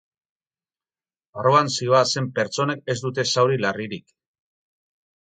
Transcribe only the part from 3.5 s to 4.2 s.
larririk.